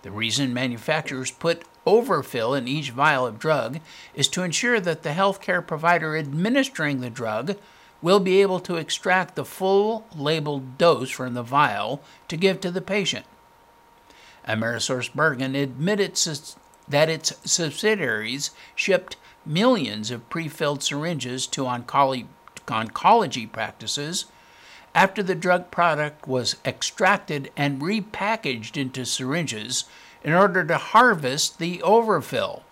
The 0.02 0.12
reason 0.12 0.54
manufacturers 0.54 1.32
put 1.32 1.64
overfill 1.86 2.54
in 2.54 2.68
each 2.68 2.90
vial 2.90 3.26
of 3.26 3.38
drug 3.38 3.80
is 4.14 4.28
to 4.28 4.42
ensure 4.42 4.80
that 4.80 5.02
the 5.02 5.10
healthcare 5.10 5.66
provider 5.66 6.16
administering 6.16 7.00
the 7.00 7.10
drug 7.10 7.56
will 8.00 8.20
be 8.20 8.40
able 8.40 8.60
to 8.60 8.76
extract 8.76 9.34
the 9.34 9.44
full 9.44 10.06
labeled 10.14 10.78
dose 10.78 11.10
from 11.10 11.34
the 11.34 11.42
vial 11.42 12.02
to 12.28 12.36
give 12.36 12.60
to 12.60 12.70
the 12.70 12.80
patient. 12.80 13.26
AmerisourceBergen 14.46 15.60
admitted 15.60 16.18
that 16.88 17.08
its 17.08 17.32
subsidiaries 17.44 18.50
shipped 18.74 19.16
millions 19.44 20.10
of 20.10 20.28
pre 20.30 20.48
filled 20.48 20.82
syringes 20.82 21.46
to 21.46 21.64
oncology, 21.64 22.26
oncology 22.66 23.50
practices 23.50 24.26
after 24.94 25.22
the 25.22 25.34
drug 25.34 25.70
product 25.70 26.26
was 26.26 26.56
extracted 26.64 27.50
and 27.56 27.80
repackaged 27.80 28.76
into 28.76 29.04
syringes 29.04 29.84
in 30.22 30.32
order 30.32 30.64
to 30.64 30.76
harvest 30.76 31.58
the 31.58 31.82
overfill. 31.82 32.62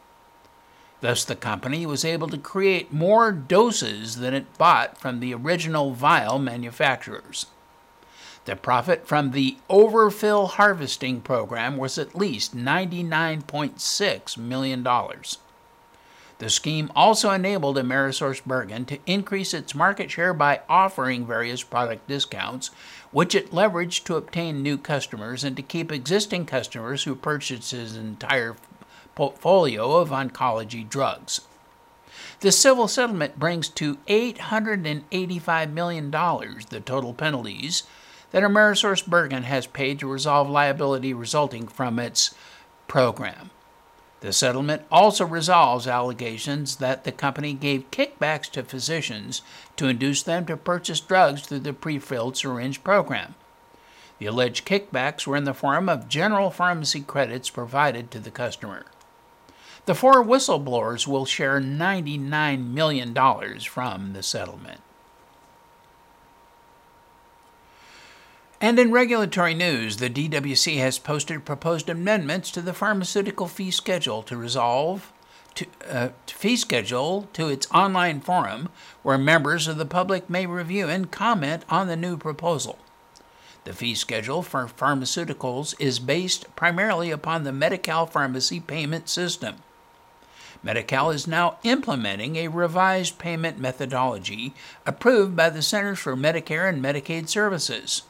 Thus, 1.01 1.25
the 1.25 1.37
company 1.37 1.87
was 1.87 2.05
able 2.05 2.29
to 2.29 2.39
create 2.39 2.93
more 2.93 3.31
doses 3.31 4.17
than 4.17 4.35
it 4.35 4.59
bought 4.59 4.99
from 4.99 5.21
the 5.21 5.35
original 5.35 5.93
vial 5.93 6.39
manufacturers. 6.39 7.47
The 8.47 8.57
profit 8.57 9.07
from 9.07 9.33
the 9.33 9.59
overfill 9.69 10.47
harvesting 10.47 11.21
program 11.21 11.77
was 11.77 11.99
at 11.99 12.15
least 12.15 12.57
$99.6 12.57 14.39
million. 14.39 14.87
The 16.39 16.51
scheme 16.51 16.93
also 16.95 17.31
enabled 17.31 17.77
AmerisourceBergen 17.77 18.87
to 18.89 18.99
increase 19.07 19.55
its 19.55 19.75
market 19.75 20.11
share 20.11 20.35
by 20.35 20.61
offering 20.69 21.27
various 21.27 21.63
product 21.63 22.07
discounts, 22.09 22.71
which 23.11 23.35
it 23.35 23.53
leveraged 23.53 24.05
to 24.05 24.17
obtain 24.17 24.63
new 24.63 24.77
customers 24.77 25.45
and 25.45 25.57
to 25.57 25.63
keep 25.63 25.91
existing 25.91 26.45
customers 26.45 27.05
who 27.05 27.15
purchased 27.15 27.73
its 27.73 27.97
entire 27.97 28.57
portfolio 29.15 29.93
of 29.97 30.11
oncology 30.11 30.87
drugs. 30.87 31.41
The 32.41 32.53
civil 32.53 32.87
settlement 32.87 33.39
brings 33.39 33.71
to 33.71 33.97
$885 34.07 35.73
million 35.73 36.11
the 36.11 36.83
total 36.85 37.15
penalties 37.15 37.85
that 38.33 38.43
AmerisourceBergen 38.43 39.45
has 39.45 39.67
paid 39.67 39.99
to 40.01 40.07
resolve 40.13 40.51
liability 40.51 41.15
resulting 41.15 41.67
from 41.67 41.99
its 41.99 42.35
program. 42.89 43.51
The 44.27 44.33
settlement 44.33 44.83
also 44.91 45.25
resolves 45.25 45.87
allegations 45.87 46.79
that 46.79 47.05
the 47.05 47.13
company 47.13 47.53
gave 47.53 47.93
kickbacks 47.93 48.51
to 48.51 48.65
physicians 48.65 49.41
to 49.77 49.87
induce 49.87 50.25
them 50.25 50.47
to 50.47 50.57
purchase 50.57 50.99
drugs 50.99 51.43
through 51.43 51.61
the 51.61 51.73
pre 51.73 52.01
filled 52.01 52.37
syringe 52.37 52.83
program. 52.83 53.37
The 54.19 54.27
alleged 54.27 54.67
kickbacks 54.67 55.29
were 55.29 55.37
in 55.37 55.45
the 55.45 55.55
form 55.55 55.89
of 55.89 56.09
general 56.09 56.51
pharmacy 56.51 57.03
credits 57.03 57.51
provided 57.51 58.11
to 58.11 58.19
the 58.19 58.33
customer. 58.33 58.87
The 59.85 59.95
four 59.95 60.25
whistleblowers 60.25 61.07
will 61.07 61.25
share 61.25 61.61
$99 61.61 62.73
million 62.73 63.15
from 63.61 64.13
the 64.13 64.25
settlement. 64.25 64.81
And 68.61 68.79
in 68.79 68.91
regulatory 68.91 69.53
news, 69.53 69.99
the 69.99 70.09
DWC 70.09 70.79
has 70.79 70.99
posted 70.99 71.45
proposed 71.45 71.91
amendments 71.91 72.51
to 72.53 72.63
the 72.63 72.73
pharmaceutical 72.73 73.49
fee 73.49 73.71
schedule 73.71 74.23
to 74.23 74.37
resolve 74.37 75.13
to, 75.57 75.67
uh, 75.91 76.09
fee 76.27 76.57
schedule 76.57 77.29
to 77.33 77.49
its 77.49 77.67
online 77.71 78.21
forum 78.21 78.69
where 79.03 79.19
members 79.19 79.67
of 79.67 79.77
the 79.77 79.85
public 79.85 80.31
may 80.31 80.47
review 80.47 80.89
and 80.89 81.11
comment 81.11 81.65
on 81.69 81.87
the 81.87 81.97
new 81.97 82.17
proposal. 82.17 82.79
The 83.65 83.73
fee 83.73 83.95
schedule 83.95 84.43
for 84.43 84.67
pharmaceuticals 84.67 85.75
is 85.79 85.99
based 85.99 86.55
primarily 86.57 87.11
upon 87.11 87.45
the 87.45 87.53
Medi-Cal 87.53 88.07
pharmacy 88.07 88.61
payment 88.61 89.09
system. 89.09 89.57
Medi-Cal 90.63 91.11
is 91.11 91.27
now 91.27 91.59
implementing 91.63 92.37
a 92.37 92.49
revised 92.49 93.19
payment 93.19 93.59
methodology 93.59 94.55
approved 94.87 95.37
by 95.37 95.51
the 95.51 95.63
Centers 95.63 95.99
for 95.99 96.17
Medicare 96.17 96.69
and 96.69 96.83
Medicaid 96.83 97.29
Services. 97.29 98.03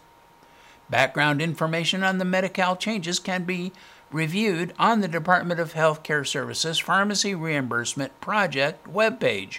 Background 0.89 1.43
information 1.43 2.05
on 2.05 2.19
the 2.19 2.25
Medi-Cal 2.25 2.77
changes 2.77 3.19
can 3.19 3.45
be 3.45 3.73
reviewed 4.13 4.73
on 4.79 5.01
the 5.01 5.09
Department 5.09 5.59
of 5.59 5.73
Health 5.73 6.03
Care 6.03 6.25
Services 6.25 6.79
Pharmacy 6.79 7.35
Reimbursement 7.35 8.21
Project 8.21 8.87
webpage. 8.93 9.59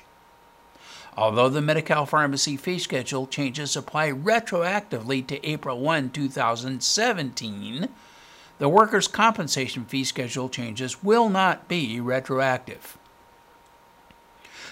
Although 1.18 1.50
the 1.50 1.62
Medi-Cal 1.62 2.06
pharmacy 2.06 2.56
fee 2.56 2.80
schedule 2.80 3.28
changes 3.28 3.76
apply 3.76 4.12
retroactively 4.12 5.26
to 5.28 5.46
April 5.46 5.80
1, 5.80 6.12
2017, 6.12 7.90
the 8.60 8.70
workers' 8.70 9.08
compensation 9.08 9.84
fee 9.86 10.04
schedule 10.04 10.48
changes 10.48 11.04
will 11.04 11.28
not 11.28 11.68
be 11.68 12.00
retroactive. 12.00 12.98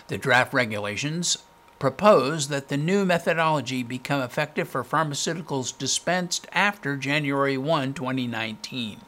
The 0.07 0.17
draft 0.17 0.53
regulations 0.53 1.39
propose 1.85 2.47
that 2.47 2.69
the 2.69 2.77
new 2.77 3.05
methodology 3.05 3.83
become 3.83 4.19
effective 4.19 4.67
for 4.67 4.83
pharmaceuticals 4.83 5.77
dispensed 5.77 6.47
after 6.51 6.97
January 6.97 7.59
1, 7.59 7.93
2019. 7.93 9.01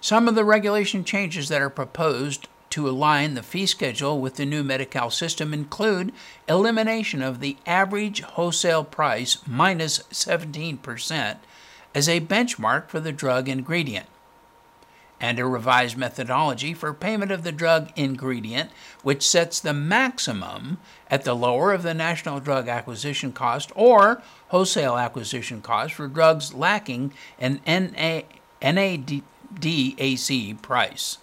Some 0.00 0.28
of 0.28 0.36
the 0.36 0.44
regulation 0.44 1.02
changes 1.02 1.48
that 1.48 1.60
are 1.60 1.70
proposed 1.70 2.46
to 2.70 2.88
align 2.88 3.34
the 3.34 3.42
fee 3.42 3.66
schedule 3.66 4.20
with 4.20 4.36
the 4.36 4.46
new 4.46 4.62
Medi-Cal 4.62 5.10
system 5.10 5.52
include 5.52 6.12
elimination 6.48 7.20
of 7.20 7.40
the 7.40 7.56
average 7.66 8.20
wholesale 8.20 8.84
price 8.84 9.38
minus 9.44 9.98
17% 10.12 11.38
as 11.96 12.08
a 12.08 12.20
benchmark 12.20 12.86
for 12.86 13.00
the 13.00 13.10
drug 13.10 13.48
ingredient, 13.48 14.06
and 15.20 15.38
a 15.38 15.46
revised 15.46 15.96
methodology 15.96 16.74
for 16.74 16.92
payment 16.92 17.30
of 17.30 17.42
the 17.42 17.52
drug 17.52 17.90
ingredient, 17.96 18.70
which 19.02 19.26
sets 19.26 19.58
the 19.58 19.72
maximum 19.72 20.78
at 21.10 21.24
the 21.24 21.34
lower 21.34 21.72
of 21.72 21.82
the 21.82 21.94
national 21.94 22.40
drug 22.40 22.68
acquisition 22.68 23.32
cost 23.32 23.72
or 23.74 24.22
wholesale 24.48 24.96
acquisition 24.96 25.62
cost 25.62 25.94
for 25.94 26.06
drugs 26.06 26.52
lacking 26.52 27.12
an 27.38 27.60
NA, 27.66 28.22
NADAC 28.60 30.62
price, 30.62 31.18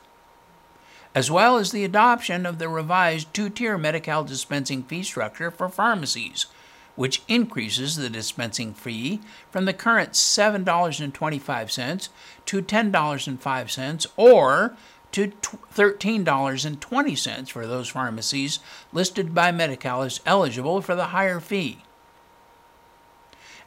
as 1.14 1.30
well 1.30 1.58
as 1.58 1.72
the 1.72 1.84
adoption 1.84 2.46
of 2.46 2.58
the 2.58 2.70
revised 2.70 3.32
two 3.34 3.50
tier 3.50 3.78
Medi-Cal 3.78 4.24
dispensing 4.24 4.84
fee 4.84 5.04
structure 5.04 5.52
for 5.52 5.70
pharmacies 5.70 6.48
which 6.96 7.22
increases 7.28 7.96
the 7.96 8.10
dispensing 8.10 8.74
fee 8.74 9.22
from 9.52 9.66
the 9.66 9.74
current 9.74 10.12
$7.25 10.12 12.10
to 12.46 12.62
$10.05 12.62 14.08
or 14.16 14.76
to 15.12 15.28
$13.20 15.28 17.50
for 17.50 17.68
those 17.68 17.90
pharmacies 17.90 18.60
listed 18.92 19.34
by 19.34 19.52
Medi-Cal 19.52 20.02
as 20.02 20.20
eligible 20.26 20.82
for 20.82 20.96
the 20.96 21.08
higher 21.08 21.40
fee. 21.40 21.80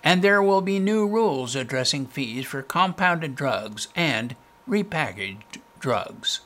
And 0.03 0.23
there 0.23 0.43
will 0.43 0.61
be 0.61 0.79
new 0.79 1.07
rules 1.07 1.57
addressing 1.57 2.07
fees 2.07 2.47
for 2.47 2.63
compounded 2.63 3.35
drugs 3.35 3.89
and 3.97 4.37
repackaged 4.69 5.61
drugs. 5.81 6.41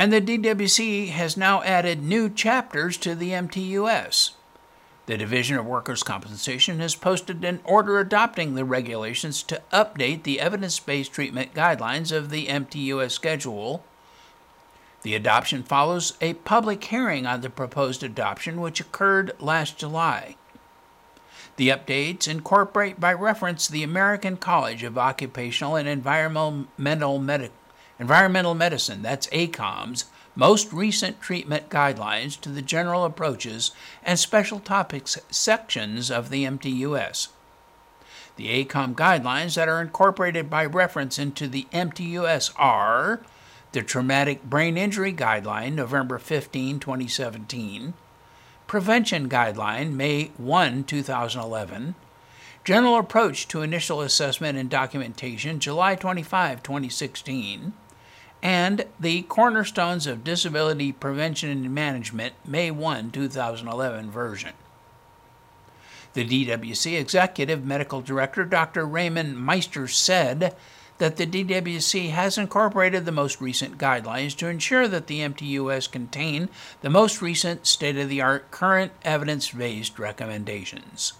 And 0.00 0.10
the 0.10 0.22
DWC 0.22 1.10
has 1.10 1.36
now 1.36 1.62
added 1.62 2.02
new 2.02 2.30
chapters 2.30 2.96
to 2.96 3.14
the 3.14 3.32
MTUS. 3.32 4.30
The 5.04 5.18
Division 5.18 5.58
of 5.58 5.66
Workers' 5.66 6.02
Compensation 6.02 6.80
has 6.80 6.94
posted 6.94 7.44
an 7.44 7.60
order 7.64 7.98
adopting 7.98 8.54
the 8.54 8.64
regulations 8.64 9.42
to 9.42 9.60
update 9.70 10.22
the 10.22 10.40
evidence 10.40 10.80
based 10.80 11.12
treatment 11.12 11.52
guidelines 11.52 12.16
of 12.16 12.30
the 12.30 12.46
MTUS 12.46 13.10
schedule. 13.10 13.84
The 15.02 15.14
adoption 15.14 15.64
follows 15.64 16.14
a 16.22 16.32
public 16.32 16.82
hearing 16.84 17.26
on 17.26 17.42
the 17.42 17.50
proposed 17.50 18.02
adoption, 18.02 18.62
which 18.62 18.80
occurred 18.80 19.32
last 19.38 19.76
July. 19.76 20.36
The 21.56 21.68
updates 21.68 22.26
incorporate 22.26 22.98
by 23.00 23.12
reference 23.12 23.68
the 23.68 23.82
American 23.82 24.38
College 24.38 24.82
of 24.82 24.96
Occupational 24.96 25.76
and 25.76 25.86
Environmental 25.86 27.18
Medical 27.18 27.59
Environmental 28.00 28.54
Medicine, 28.54 29.02
that's 29.02 29.26
ACOEM's, 29.26 30.06
most 30.34 30.72
recent 30.72 31.20
treatment 31.20 31.68
guidelines 31.68 32.40
to 32.40 32.48
the 32.48 32.62
general 32.62 33.04
approaches 33.04 33.72
and 34.02 34.18
special 34.18 34.58
topics 34.58 35.18
sections 35.30 36.10
of 36.10 36.30
the 36.30 36.44
MTUS. 36.44 37.28
The 38.36 38.64
ACOEM 38.64 38.94
guidelines 38.94 39.54
that 39.56 39.68
are 39.68 39.82
incorporated 39.82 40.48
by 40.48 40.64
reference 40.64 41.18
into 41.18 41.46
the 41.46 41.66
MTUS 41.74 42.52
are 42.56 43.20
the 43.72 43.82
Traumatic 43.82 44.44
Brain 44.44 44.78
Injury 44.78 45.12
Guideline, 45.12 45.74
November 45.74 46.18
15, 46.18 46.80
2017, 46.80 47.92
Prevention 48.66 49.28
Guideline, 49.28 49.92
May 49.92 50.30
1, 50.38 50.84
2011, 50.84 51.94
General 52.64 52.96
Approach 52.96 53.46
to 53.48 53.60
Initial 53.60 54.00
Assessment 54.00 54.56
and 54.56 54.70
Documentation, 54.70 55.60
July 55.60 55.94
25, 55.94 56.62
2016, 56.62 57.74
and 58.42 58.84
the 58.98 59.22
Cornerstones 59.22 60.06
of 60.06 60.24
Disability 60.24 60.92
Prevention 60.92 61.50
and 61.50 61.74
Management, 61.74 62.34
May 62.46 62.70
1, 62.70 63.10
2011 63.10 64.10
version. 64.10 64.52
The 66.14 66.26
DWC 66.26 66.98
Executive 66.98 67.64
Medical 67.64 68.00
Director, 68.00 68.44
Dr. 68.44 68.86
Raymond 68.86 69.38
Meister, 69.38 69.86
said 69.86 70.56
that 70.98 71.16
the 71.16 71.26
DWC 71.26 72.10
has 72.10 72.36
incorporated 72.36 73.06
the 73.06 73.12
most 73.12 73.40
recent 73.40 73.78
guidelines 73.78 74.36
to 74.36 74.48
ensure 74.48 74.88
that 74.88 75.06
the 75.06 75.20
MTUS 75.20 75.90
contain 75.90 76.48
the 76.82 76.90
most 76.90 77.22
recent 77.22 77.66
state 77.66 77.96
of 77.96 78.08
the 78.08 78.20
art 78.20 78.50
current 78.50 78.92
evidence 79.02 79.50
based 79.50 79.98
recommendations. 79.98 81.14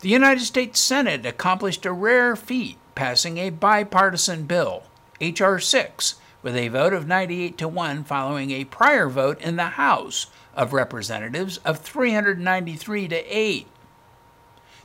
The 0.00 0.08
United 0.08 0.44
States 0.44 0.80
Senate 0.80 1.26
accomplished 1.26 1.84
a 1.84 1.92
rare 1.92 2.36
feat 2.36 2.78
passing 2.94 3.38
a 3.38 3.50
bipartisan 3.50 4.44
bill, 4.44 4.84
H.R. 5.20 5.58
6, 5.58 6.14
with 6.42 6.56
a 6.56 6.68
vote 6.68 6.92
of 6.92 7.06
98 7.06 7.56
to 7.58 7.68
1 7.68 8.04
following 8.04 8.50
a 8.50 8.64
prior 8.64 9.08
vote 9.08 9.40
in 9.40 9.56
the 9.56 9.64
House 9.64 10.26
of 10.54 10.72
Representatives 10.72 11.58
of 11.58 11.80
393 11.80 13.08
to 13.08 13.16
8. 13.16 13.66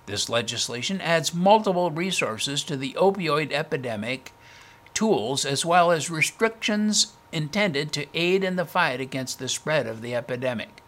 This 0.05 0.29
legislation 0.29 1.01
adds 1.01 1.33
multiple 1.33 1.91
resources 1.91 2.63
to 2.63 2.75
the 2.75 2.93
opioid 2.93 3.51
epidemic 3.51 4.33
tools 4.93 5.45
as 5.45 5.65
well 5.65 5.91
as 5.91 6.09
restrictions 6.09 7.13
intended 7.31 7.91
to 7.91 8.07
aid 8.13 8.43
in 8.43 8.55
the 8.55 8.65
fight 8.65 8.99
against 8.99 9.37
the 9.37 9.47
spread 9.47 9.85
of 9.85 10.01
the 10.01 10.15
epidemic. 10.15 10.81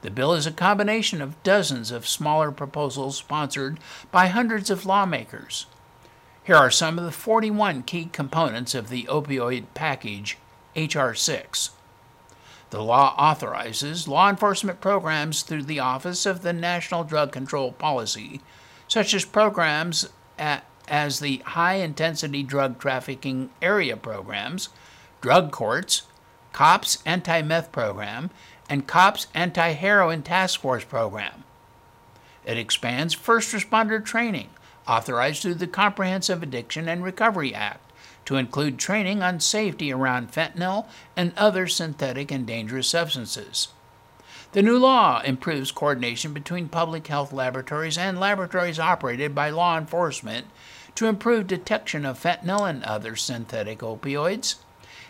The 0.00 0.10
bill 0.10 0.32
is 0.32 0.46
a 0.46 0.52
combination 0.52 1.20
of 1.20 1.40
dozens 1.42 1.90
of 1.90 2.08
smaller 2.08 2.50
proposals 2.50 3.16
sponsored 3.16 3.78
by 4.10 4.28
hundreds 4.28 4.70
of 4.70 4.86
lawmakers. 4.86 5.66
Here 6.44 6.56
are 6.56 6.72
some 6.72 6.98
of 6.98 7.04
the 7.04 7.12
41 7.12 7.84
key 7.84 8.06
components 8.06 8.74
of 8.74 8.88
the 8.88 9.04
opioid 9.04 9.66
package, 9.74 10.38
H.R. 10.74 11.14
6. 11.14 11.70
The 12.70 12.82
law 12.82 13.14
authorizes 13.16 14.08
law 14.08 14.28
enforcement 14.28 14.80
programs 14.80 15.42
through 15.42 15.62
the 15.62 15.78
Office 15.78 16.26
of 16.26 16.42
the 16.42 16.52
National 16.52 17.04
Drug 17.04 17.30
Control 17.30 17.70
Policy, 17.70 18.40
such 18.88 19.14
as 19.14 19.24
programs 19.24 20.08
at, 20.36 20.64
as 20.88 21.20
the 21.20 21.38
High 21.46 21.74
Intensity 21.74 22.42
Drug 22.42 22.80
Trafficking 22.80 23.50
Area 23.60 23.96
Programs, 23.96 24.70
Drug 25.20 25.52
Courts, 25.52 26.02
COPS 26.52 27.04
Anti 27.06 27.42
Meth 27.42 27.70
Program, 27.70 28.30
and 28.68 28.88
COPS 28.88 29.28
Anti 29.32 29.74
Heroin 29.74 30.22
Task 30.22 30.58
Force 30.58 30.82
Program. 30.82 31.44
It 32.44 32.58
expands 32.58 33.14
first 33.14 33.54
responder 33.54 34.04
training 34.04 34.48
authorized 34.86 35.42
through 35.42 35.54
the 35.54 35.66
Comprehensive 35.66 36.42
Addiction 36.42 36.88
and 36.88 37.04
Recovery 37.04 37.54
Act 37.54 37.92
to 38.24 38.36
include 38.36 38.78
training 38.78 39.22
on 39.22 39.40
safety 39.40 39.92
around 39.92 40.32
fentanyl 40.32 40.86
and 41.16 41.32
other 41.36 41.66
synthetic 41.66 42.30
and 42.30 42.46
dangerous 42.46 42.88
substances. 42.88 43.68
The 44.52 44.62
new 44.62 44.78
law 44.78 45.22
improves 45.24 45.72
coordination 45.72 46.32
between 46.32 46.68
public 46.68 47.06
health 47.06 47.32
laboratories 47.32 47.96
and 47.96 48.20
laboratories 48.20 48.78
operated 48.78 49.34
by 49.34 49.50
law 49.50 49.78
enforcement 49.78 50.46
to 50.94 51.06
improve 51.06 51.46
detection 51.46 52.04
of 52.04 52.22
fentanyl 52.22 52.68
and 52.68 52.84
other 52.84 53.16
synthetic 53.16 53.78
opioids, 53.78 54.56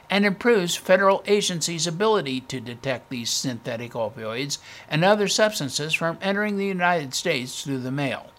and 0.09 0.25
improves 0.25 0.77
federal 0.77 1.23
agencies' 1.27 1.87
ability 1.87 2.41
to 2.43 2.61
detect 2.61 3.09
these 3.09 3.31
synthetic 3.31 3.93
opioids 3.93 4.59
and 4.89 5.05
other 5.05 5.27
substances 5.27 5.95
from 5.95 6.19
entering 6.21 6.57
the 6.57 6.67
United 6.67 7.15
States 7.15 7.63
through 7.63 7.79
the 7.79 7.91
mail. 7.91 8.32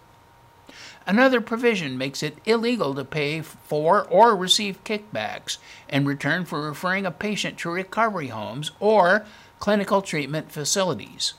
Another 1.06 1.40
provision 1.40 1.98
makes 1.98 2.22
it 2.22 2.38
illegal 2.46 2.94
to 2.94 3.04
pay 3.04 3.42
for 3.42 4.04
or 4.04 4.34
receive 4.34 4.82
kickbacks 4.84 5.58
in 5.88 6.06
return 6.06 6.46
for 6.46 6.62
referring 6.62 7.04
a 7.04 7.10
patient 7.10 7.58
to 7.58 7.70
recovery 7.70 8.28
homes 8.28 8.70
or 8.80 9.26
clinical 9.58 10.00
treatment 10.00 10.50
facilities. 10.50 11.34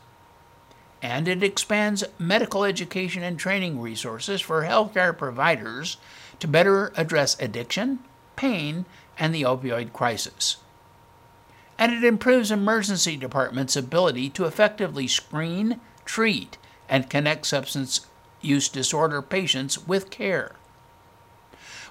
And 1.01 1.27
it 1.27 1.43
expands 1.43 2.03
medical 2.19 2.63
education 2.63 3.23
and 3.23 3.39
training 3.39 3.81
resources 3.81 4.39
for 4.39 4.63
healthcare 4.63 5.17
providers 5.17 5.97
to 6.39 6.47
better 6.47 6.91
address 6.95 7.35
addiction, 7.39 7.99
pain, 8.35 8.85
and 9.17 9.33
the 9.33 9.43
opioid 9.43 9.93
crisis. 9.93 10.57
And 11.77 11.91
it 11.91 12.03
improves 12.03 12.51
emergency 12.51 13.17
departments' 13.17 13.75
ability 13.75 14.29
to 14.31 14.45
effectively 14.45 15.07
screen, 15.07 15.79
treat, 16.05 16.57
and 16.87 17.09
connect 17.09 17.47
substance 17.47 18.05
use 18.45 18.69
disorder 18.69 19.21
patients 19.21 19.87
with 19.87 20.09
care. 20.09 20.55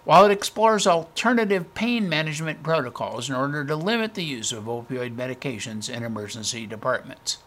While 0.05 0.27
it 0.27 0.31
explores 0.31 0.87
alternative 0.87 1.75
pain 1.75 2.09
management 2.09 2.62
protocols 2.62 3.29
in 3.29 3.35
order 3.35 3.64
to 3.64 3.77
limit 3.77 4.14
the 4.14 4.25
use 4.25 4.53
of 4.53 4.64
opioid 4.64 5.17
medications 5.17 5.88
in 5.88 6.03
emergency 6.03 6.67
departments. 6.67 7.38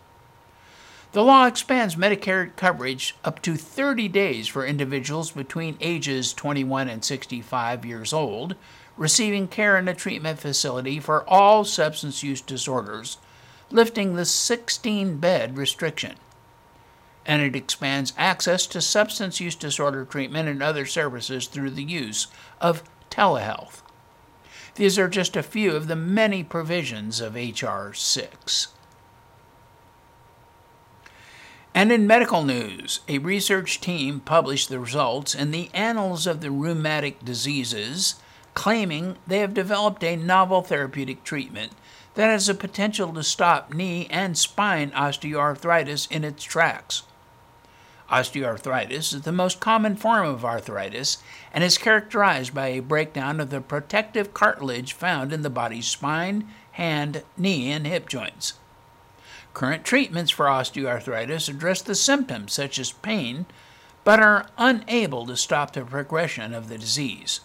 The 1.14 1.24
law 1.24 1.46
expands 1.46 1.96
Medicare 1.96 2.56
coverage 2.56 3.16
up 3.24 3.42
to 3.44 3.56
30 3.56 4.08
days 4.10 4.48
for 4.48 4.66
individuals 4.66 5.32
between 5.32 5.78
ages 5.80 6.34
21 6.34 6.90
and 6.90 7.04
65 7.04 7.86
years 7.86 8.12
old 8.12 8.56
receiving 8.98 9.48
care 9.48 9.78
in 9.78 9.88
a 9.88 9.94
treatment 9.94 10.40
facility 10.40 11.00
for 11.00 11.24
all 11.30 11.64
substance 11.64 12.24
use 12.24 12.42
disorders, 12.42 13.18
lifting 13.70 14.16
the 14.16 14.26
16 14.26 15.18
bed 15.18 15.58
restriction 15.58 16.16
and 17.28 17.42
it 17.42 17.56
expands 17.56 18.14
access 18.18 18.66
to 18.66 18.82
substance 18.82 19.42
use 19.42 19.54
disorder 19.54 20.06
treatment 20.06 20.48
and 20.48 20.64
other 20.64 20.86
services 20.86 21.46
through 21.46 21.72
the 21.72 21.84
use 21.84 22.28
of 22.62 22.90
telehealth. 23.12 23.82
These 24.76 24.98
are 24.98 25.10
just 25.10 25.36
a 25.36 25.44
few 25.44 25.76
of 25.76 25.88
the 25.88 25.96
many 25.96 26.44
provisions 26.44 27.20
of 27.20 27.36
H.R. 27.36 27.94
6. 27.94 28.68
And 31.76 31.92
in 31.92 32.08
medical 32.08 32.44
news, 32.44 33.02
a 33.08 33.18
research 33.18 33.82
team 33.82 34.20
published 34.20 34.70
the 34.70 34.80
results 34.80 35.36
in 35.36 35.52
the 35.52 35.70
Annals 35.74 36.26
of 36.26 36.42
the 36.42 36.50
Rheumatic 36.50 37.24
Diseases, 37.24 38.16
claiming 38.54 39.18
they 39.28 39.40
have 39.40 39.54
developed 39.54 40.04
a 40.04 40.16
novel 40.16 40.62
therapeutic 40.62 41.24
treatment 41.24 41.74
that 42.16 42.30
has 42.30 42.48
the 42.48 42.56
potential 42.56 43.14
to 43.14 43.22
stop 43.22 43.74
knee 43.74 44.08
and 44.10 44.38
spine 44.38 44.90
osteoarthritis 44.92 46.12
in 46.12 46.24
its 46.24 46.44
tracks. 46.44 47.04
Osteoarthritis 48.10 49.14
is 49.14 49.22
the 49.24 49.32
most 49.34 49.60
common 49.60 49.96
form 49.96 50.26
of 50.26 50.46
arthritis 50.46 51.18
and 51.54 51.64
is 51.64 51.78
characterized 51.78 52.54
by 52.54 52.68
a 52.68 52.80
breakdown 52.80 53.40
of 53.42 53.50
the 53.50 53.60
protective 53.60 54.34
cartilage 54.34 54.94
found 54.94 55.34
in 55.34 55.42
the 55.42 55.50
body's 55.50 55.88
spine, 55.88 56.48
hand, 56.74 57.24
knee, 57.36 57.70
and 57.72 57.86
hip 57.86 58.08
joints. 58.08 58.54
Current 59.54 59.84
treatments 59.84 60.32
for 60.32 60.46
osteoarthritis 60.46 61.50
address 61.50 61.82
the 61.82 61.96
symptoms, 61.96 62.54
such 62.54 62.80
as 62.80 62.92
pain, 62.92 63.46
but 64.06 64.22
are 64.22 64.48
unable 64.58 65.26
to 65.26 65.36
stop 65.36 65.74
the 65.74 65.84
progression 65.84 66.54
of 66.54 66.70
the 66.70 66.78
disease. 66.78 67.42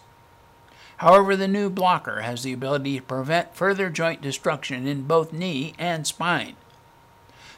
However, 0.97 1.35
the 1.35 1.47
new 1.47 1.69
blocker 1.69 2.21
has 2.21 2.43
the 2.43 2.53
ability 2.53 2.97
to 2.97 3.03
prevent 3.03 3.55
further 3.55 3.89
joint 3.89 4.21
destruction 4.21 4.87
in 4.87 5.01
both 5.01 5.33
knee 5.33 5.73
and 5.77 6.07
spine. 6.07 6.55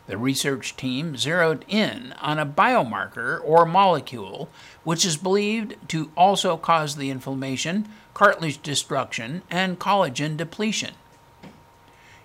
The 0.07 0.17
research 0.17 0.75
team 0.75 1.17
zeroed 1.17 1.65
in 1.67 2.13
on 2.21 2.37
a 2.37 2.45
biomarker 2.45 3.39
or 3.43 3.65
molecule 3.65 4.49
which 4.83 5.03
is 5.03 5.17
believed 5.17 5.75
to 5.89 6.11
also 6.15 6.57
cause 6.57 6.95
the 6.95 7.09
inflammation, 7.09 7.87
cartilage 8.13 8.61
destruction, 8.61 9.41
and 9.49 9.79
collagen 9.79 10.37
depletion. 10.37 10.93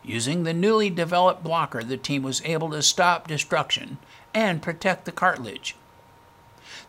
Using 0.02 0.42
the 0.42 0.54
newly 0.54 0.90
developed 0.90 1.42
blocker, 1.42 1.82
the 1.82 1.96
team 1.96 2.22
was 2.22 2.42
able 2.44 2.70
to 2.70 2.82
stop 2.82 3.26
destruction 3.26 3.98
and 4.34 4.62
protect 4.62 5.04
the 5.04 5.12
cartilage. 5.12 5.74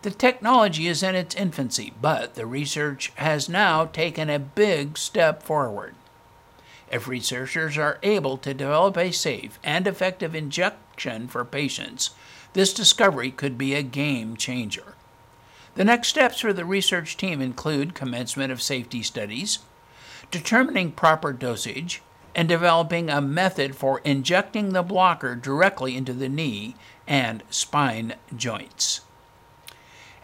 The 0.02 0.12
technology 0.12 0.88
is 0.88 1.04
in 1.04 1.16
its 1.16 1.36
infancy, 1.36 1.94
but 2.02 2.36
the 2.36 2.46
research 2.46 3.12
has 3.16 3.48
now 3.48 3.86
taken 3.86 4.30
a 4.30 4.40
big 4.40 4.98
step 4.98 5.44
forward. 5.44 5.96
If 6.92 7.08
researchers 7.08 7.78
are 7.78 8.00
able 8.04 8.38
to 8.40 8.54
develop 8.54 8.98
a 8.98 9.12
safe 9.12 9.58
and 9.64 9.88
effective 9.88 10.36
injection 10.36 11.30
for 11.30 11.46
patients, 11.46 12.10
this 12.52 12.74
discovery 12.74 13.32
could 13.32 13.58
be 13.58 13.74
a 13.74 13.82
game 13.82 14.36
changer. 14.36 14.96
The 15.76 15.86
next 15.86 16.10
steps 16.10 16.42
for 16.42 16.52
the 16.52 16.66
research 16.66 17.16
team 17.16 17.42
include 17.42 17.96
commencement 17.96 18.52
of 18.52 18.62
safety 18.62 19.02
studies, 19.04 19.60
determining 20.32 20.92
proper 20.92 21.32
dosage, 21.32 22.02
and 22.36 22.50
developing 22.50 23.10
a 23.10 23.22
method 23.22 23.76
for 23.76 24.00
injecting 24.04 24.74
the 24.74 24.84
blocker 24.84 25.36
directly 25.36 25.96
into 25.96 26.14
the 26.14 26.30
knee 26.30 26.76
and 27.08 27.42
spine 27.50 28.16
joints. 28.36 29.02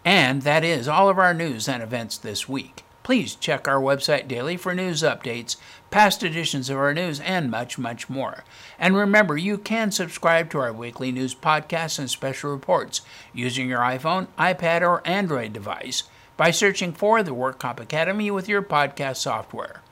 And 0.03 0.41
that 0.41 0.65
is 0.65 0.87
all 0.87 1.07
of 1.09 1.17
our 1.17 1.33
news 1.33 1.69
and 1.69 1.81
events 1.81 2.17
this 2.17 2.47
week. 2.47 2.83
Please 3.07 3.35
check 3.35 3.69
our 3.69 3.79
website 3.79 4.27
daily 4.27 4.57
for 4.57 4.75
news 4.75 5.01
updates, 5.01 5.55
past 5.91 6.23
editions 6.23 6.69
of 6.69 6.75
our 6.75 6.93
news, 6.93 7.21
and 7.21 7.49
much, 7.49 7.77
much 7.77 8.09
more. 8.09 8.43
And 8.77 8.97
remember, 8.97 9.37
you 9.37 9.57
can 9.57 9.91
subscribe 9.93 10.49
to 10.49 10.59
our 10.59 10.73
weekly 10.73 11.13
news 11.13 11.33
podcasts 11.33 11.97
and 11.99 12.09
special 12.09 12.51
reports 12.51 12.99
using 13.33 13.69
your 13.69 13.79
iPhone, 13.79 14.27
iPad, 14.37 14.81
or 14.81 15.07
Android 15.07 15.53
device 15.53 16.03
by 16.35 16.51
searching 16.51 16.91
for 16.91 17.23
the 17.23 17.33
Work 17.33 17.61
WorkComp 17.61 17.79
Academy 17.79 18.29
with 18.29 18.49
your 18.49 18.61
podcast 18.61 19.15
software. 19.15 19.83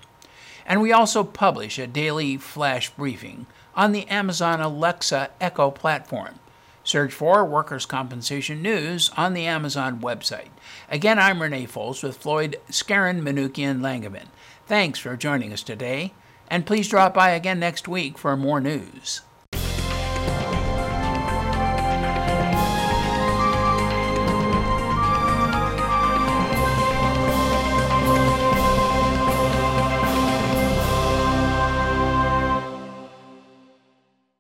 And 0.66 0.82
we 0.82 0.92
also 0.92 1.24
publish 1.24 1.80
a 1.80 1.88
daily 1.88 2.36
flash 2.36 2.90
briefing 2.90 3.46
on 3.76 3.94
the 3.94 4.06
Amazon 4.10 4.60
Alexa 4.60 5.30
Echo 5.40 5.72
platform. 5.72 6.42
Search 6.86 7.12
for 7.12 7.44
Workers' 7.44 7.88
Compensation 7.88 8.62
News 8.62 9.10
on 9.18 9.34
the 9.34 9.48
Amazon 9.48 10.00
website. 10.00 10.50
Again, 10.88 11.18
I'm 11.18 11.42
Renee 11.42 11.66
Fols 11.66 12.04
with 12.04 12.16
Floyd 12.16 12.58
Skeren, 12.70 13.22
Manukian, 13.22 13.80
Langevin. 13.82 14.28
Thanks 14.68 15.00
for 15.00 15.18
joining 15.18 15.52
us 15.52 15.64
today, 15.64 16.14
and 16.48 16.64
please 16.64 16.88
drop 16.88 17.16
by 17.16 17.32
again 17.32 17.60
next 17.60 17.88
week 17.88 18.20
for 18.20 18.38
more 18.38 18.62
news. 18.62 19.22